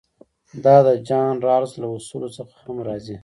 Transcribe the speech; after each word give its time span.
دا 0.63 0.75
د 0.85 0.87
جان 1.07 1.35
رالز 1.45 1.73
له 1.81 1.87
اصولو 1.97 2.29
څخه 2.37 2.53
هم 2.65 2.77
راځي. 2.87 3.17